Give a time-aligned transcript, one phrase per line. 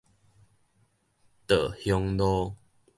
[1.45, 2.55] 稻香路